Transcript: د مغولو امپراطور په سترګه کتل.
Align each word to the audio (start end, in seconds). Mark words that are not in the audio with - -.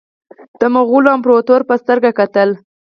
د 0.59 0.61
مغولو 0.73 1.13
امپراطور 1.15 1.61
په 1.69 1.73
سترګه 1.81 2.09
کتل. 2.19 2.49